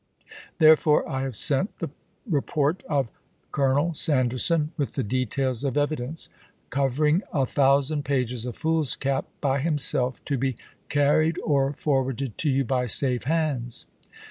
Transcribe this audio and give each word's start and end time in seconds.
"Therefore, 0.57 1.07
I 1.07 1.21
have 1.21 1.35
sent 1.35 1.77
the 1.77 1.91
report 2.27 2.81
of 2.89 3.11
Colonel 3.51 3.93
Sanderson 3.93 4.71
with 4.75 4.93
the 4.93 5.03
details 5.03 5.63
of 5.63 5.77
evidence, 5.77 6.27
covering 6.71 7.21
a 7.31 7.45
thousand 7.45 8.03
pages 8.03 8.47
of 8.47 8.55
foolscap, 8.55 9.25
by 9.41 9.59
himself, 9.59 10.19
to 10.25 10.39
be 10.39 10.55
car 10.89 11.19
ried 11.19 11.37
or 11.43 11.73
forwarded 11.73 12.35
to 12.39 12.49
you 12.49 12.65
by 12.65 12.87
safe 12.87 13.25
hands. 13.25 13.85